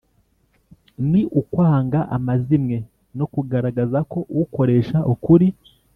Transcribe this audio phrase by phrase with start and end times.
[1.09, 2.77] ni ukwanga amazimwe
[3.17, 5.47] no kugaragaza ko ukoresha ukuri.